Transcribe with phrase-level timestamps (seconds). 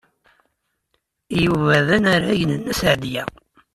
[1.43, 3.23] Yuba d anarag n Nna Seɛdiya.